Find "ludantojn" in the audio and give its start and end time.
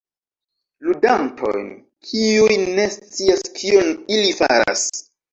0.85-1.67